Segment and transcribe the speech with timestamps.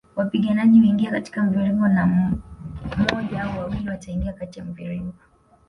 [0.15, 2.05] Wapiganaji huingia katika mviringo na
[3.13, 5.13] moja au wawili wataingia kati ya mviringo